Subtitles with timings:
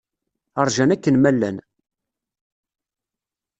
[0.65, 1.57] Ṛjan akken ma llan.